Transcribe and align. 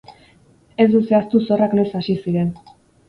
Ez 0.85 0.87
du 0.93 1.01
zehaztu 1.09 1.41
zorrak 1.49 1.77
noiz 1.81 1.89
hasi 2.01 2.17
ziren. 2.25 2.51